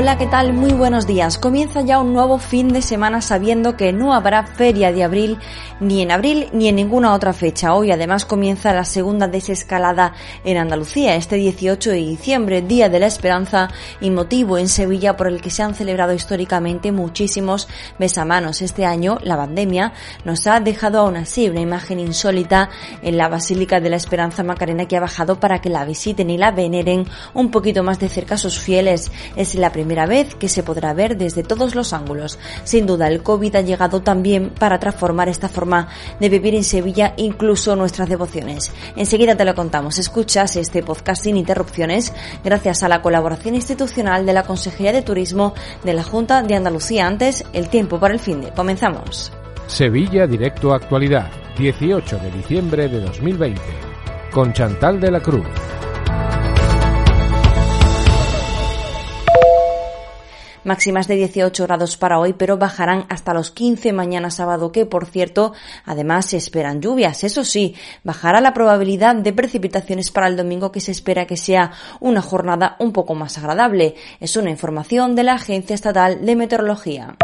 [0.00, 0.52] Hola, ¿qué tal?
[0.52, 1.38] Muy buenos días.
[1.38, 5.38] Comienza ya un nuevo fin de semana sabiendo que no habrá feria de abril
[5.80, 7.74] ni en abril ni en ninguna otra fecha.
[7.74, 10.14] Hoy además comienza la segunda desescalada
[10.44, 15.26] en Andalucía, este 18 de diciembre, Día de la Esperanza y motivo en Sevilla por
[15.26, 17.66] el que se han celebrado históricamente muchísimos
[17.98, 18.62] besamanos.
[18.62, 19.94] Este año la pandemia
[20.24, 22.70] nos ha dejado aún así una imagen insólita
[23.02, 26.38] en la Basílica de la Esperanza Macarena que ha bajado para que la visiten y
[26.38, 27.04] la veneren
[27.34, 29.10] un poquito más de cerca sus fieles.
[29.34, 32.38] Es la primera vez que se podrá ver desde todos los ángulos.
[32.64, 35.88] Sin duda, el COVID ha llegado también para transformar esta forma
[36.20, 38.72] de vivir en Sevilla, incluso nuestras devociones.
[38.96, 39.98] Enseguida te lo contamos.
[39.98, 42.12] Escuchas este podcast sin interrupciones
[42.44, 47.06] gracias a la colaboración institucional de la Consejería de Turismo de la Junta de Andalucía.
[47.06, 48.50] Antes, el tiempo para el fin de.
[48.50, 49.32] Comenzamos.
[49.66, 53.60] Sevilla Directo Actualidad, 18 de diciembre de 2020,
[54.32, 55.46] con Chantal de la Cruz.
[60.68, 65.06] Máximas de 18 grados para hoy, pero bajarán hasta los 15 mañana sábado, que por
[65.06, 67.24] cierto, además se esperan lluvias.
[67.24, 67.74] Eso sí,
[68.04, 72.76] bajará la probabilidad de precipitaciones para el domingo, que se espera que sea una jornada
[72.78, 73.96] un poco más agradable.
[74.20, 77.16] Es una información de la Agencia Estatal de Meteorología.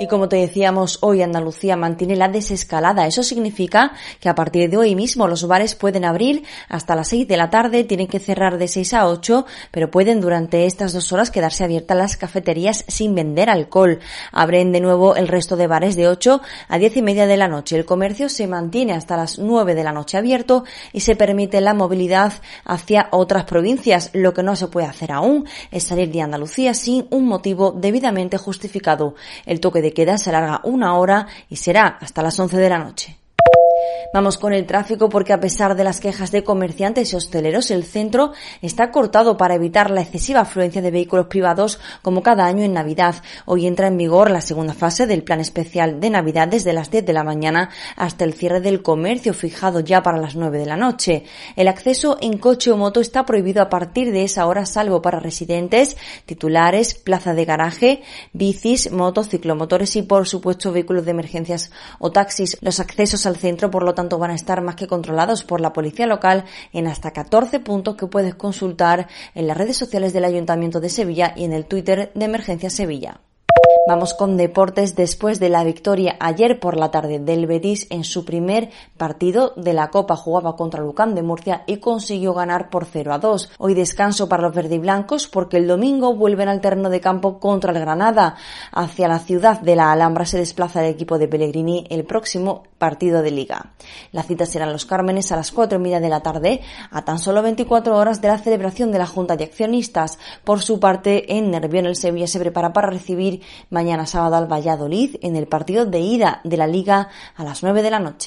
[0.00, 3.08] Y como te decíamos, hoy Andalucía mantiene la desescalada.
[3.08, 7.26] Eso significa que a partir de hoy mismo los bares pueden abrir hasta las 6
[7.26, 11.12] de la tarde, tienen que cerrar de 6 a 8, pero pueden durante estas dos
[11.12, 13.98] horas quedarse abiertas las cafeterías sin vender alcohol.
[14.30, 17.48] Abren de nuevo el resto de bares de 8 a 10 y media de la
[17.48, 17.76] noche.
[17.76, 21.74] El comercio se mantiene hasta las 9 de la noche abierto y se permite la
[21.74, 24.10] movilidad hacia otras provincias.
[24.12, 28.38] Lo que no se puede hacer aún es salir de Andalucía sin un motivo debidamente
[28.38, 29.16] justificado.
[29.44, 32.78] El toque de queda se alarga una hora y será hasta las 11 de la
[32.78, 33.18] noche.
[34.10, 37.84] Vamos con el tráfico porque a pesar de las quejas de comerciantes y hosteleros, el
[37.84, 42.72] centro está cortado para evitar la excesiva afluencia de vehículos privados como cada año en
[42.72, 43.16] Navidad.
[43.44, 47.04] Hoy entra en vigor la segunda fase del plan especial de Navidad desde las 10
[47.04, 50.78] de la mañana hasta el cierre del comercio fijado ya para las 9 de la
[50.78, 51.24] noche.
[51.54, 55.20] El acceso en coche o moto está prohibido a partir de esa hora salvo para
[55.20, 62.10] residentes, titulares, plaza de garaje, bicis, motos, ciclomotores y por supuesto vehículos de emergencias o
[62.10, 62.56] taxis.
[62.62, 65.72] Los accesos al centro por lo tanto van a estar más que controlados por la
[65.72, 70.78] policía local en hasta 14 puntos que puedes consultar en las redes sociales del Ayuntamiento
[70.78, 73.20] de Sevilla y en el Twitter de Emergencia Sevilla.
[73.88, 78.26] Vamos con deportes después de la victoria ayer por la tarde del Betis en su
[78.26, 78.68] primer
[78.98, 80.14] partido de la Copa.
[80.14, 83.52] Jugaba contra Lucán de Murcia y consiguió ganar por 0 a 2.
[83.56, 87.80] Hoy descanso para los verdiblancos porque el domingo vuelven al terreno de campo contra el
[87.80, 88.36] Granada.
[88.72, 93.22] Hacia la ciudad de la Alhambra se desplaza el equipo de Pellegrini el próximo partido
[93.22, 93.72] de liga.
[94.12, 96.60] La cita será en Los Cármenes a las 4 y media de la tarde,
[96.90, 100.18] a tan solo 24 horas de la celebración de la Junta de Accionistas.
[100.44, 103.40] Por su parte, en Nervión el Sevilla se prepara para recibir
[103.78, 107.80] mañana sábado al Valladolid en el partido de ida de la Liga a las 9
[107.82, 108.26] de la noche.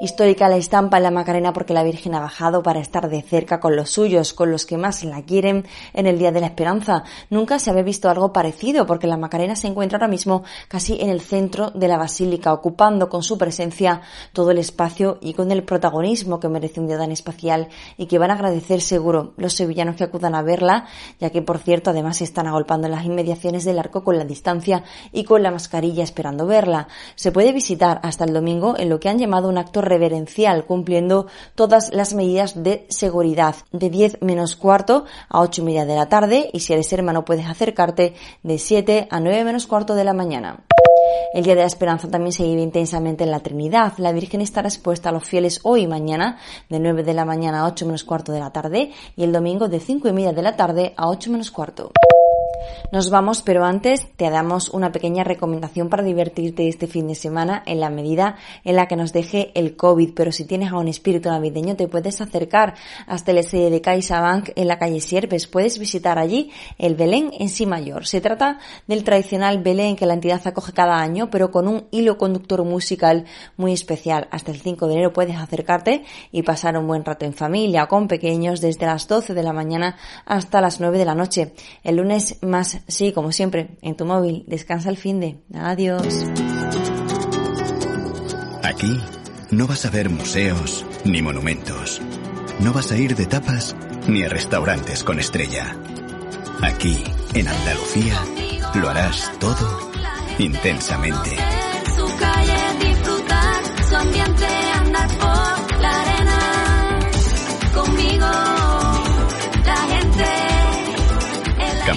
[0.00, 3.60] Histórica la estampa en la Macarena porque la Virgen ha bajado para estar de cerca
[3.60, 7.04] con los suyos, con los que más la quieren en el Día de la Esperanza.
[7.30, 11.10] Nunca se había visto algo parecido porque la Macarena se encuentra ahora mismo casi en
[11.10, 15.62] el centro de la Basílica, ocupando con su presencia todo el espacio y con el
[15.62, 19.94] protagonismo que merece un día tan espacial y que van a agradecer seguro los sevillanos
[19.94, 20.86] que acudan a verla,
[21.20, 24.24] ya que por cierto además se están agolpando en las inmediaciones del arco con la
[24.24, 24.82] distancia
[25.12, 26.88] y con la mascarilla esperando verla.
[27.14, 31.26] Se puede visitar hasta el domingo en lo que han llamado un acto reverencial, cumpliendo
[31.54, 33.54] todas las medidas de seguridad.
[33.72, 37.24] De 10 menos cuarto a 8 y media de la tarde y si eres hermano
[37.24, 40.64] puedes acercarte de 7 a 9 menos cuarto de la mañana.
[41.34, 43.94] El Día de la Esperanza también se vive intensamente en la Trinidad.
[43.98, 47.60] La Virgen estará expuesta a los fieles hoy y mañana, de 9 de la mañana
[47.60, 50.42] a 8 menos cuarto de la tarde, y el domingo de 5 y media de
[50.42, 51.90] la tarde a 8 menos cuarto.
[52.92, 57.62] Nos vamos, pero antes te damos una pequeña recomendación para divertirte este fin de semana
[57.66, 60.14] en la medida en la que nos deje el COVID.
[60.14, 62.74] Pero si tienes a un espíritu navideño, te puedes acercar
[63.06, 65.46] hasta el sede de CaixaBank en la calle Sierpes.
[65.46, 68.06] Puedes visitar allí el Belén en sí mayor.
[68.06, 72.16] Se trata del tradicional Belén que la entidad acoge cada año, pero con un hilo
[72.16, 73.24] conductor musical
[73.56, 74.28] muy especial.
[74.30, 78.08] Hasta el 5 de enero puedes acercarte y pasar un buen rato en familia con
[78.08, 81.52] pequeños desde las 12 de la mañana hasta las 9 de la noche.
[81.82, 84.44] El lunes más, sí, como siempre, en tu móvil.
[84.46, 85.38] Descansa el fin de.
[85.54, 86.24] Adiós.
[88.62, 89.00] Aquí
[89.50, 92.00] no vas a ver museos ni monumentos.
[92.60, 93.76] No vas a ir de tapas
[94.08, 95.76] ni a restaurantes con estrella.
[96.62, 97.02] Aquí,
[97.34, 98.20] en Andalucía,
[98.74, 99.90] lo harás todo
[100.38, 101.53] intensamente.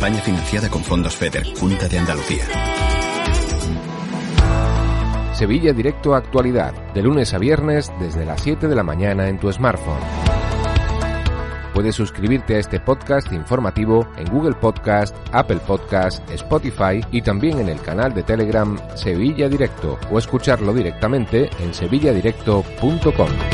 [0.00, 2.42] Campaña financiada con fondos FEDER, Junta de Andalucía.
[5.34, 9.52] Sevilla Directo Actualidad, de lunes a viernes desde las 7 de la mañana en tu
[9.52, 10.00] smartphone.
[11.74, 17.68] Puedes suscribirte a este podcast informativo en Google Podcast, Apple Podcast, Spotify y también en
[17.68, 23.49] el canal de Telegram Sevilla Directo o escucharlo directamente en sevilladirecto.com.